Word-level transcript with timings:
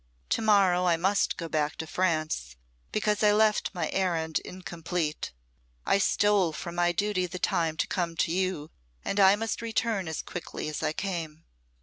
To 0.29 0.41
morrow 0.41 0.85
I 0.87 0.97
must 0.97 1.37
go 1.37 1.47
back 1.47 1.75
to 1.75 1.85
France, 1.85 2.55
because 2.91 3.21
I 3.21 3.31
left 3.31 3.69
my 3.75 3.87
errand 3.91 4.39
incomplete. 4.39 5.31
I 5.85 5.99
stole 5.99 6.53
from 6.53 6.77
duty 6.93 7.27
the 7.27 7.37
time 7.37 7.77
to 7.77 7.85
come 7.85 8.15
to 8.15 8.31
you, 8.31 8.71
and 9.05 9.19
I 9.19 9.35
must 9.35 9.61
return 9.61 10.07
as 10.07 10.23
quickly 10.23 10.67
as 10.69 10.81
I 10.81 10.91
came." 10.91 11.43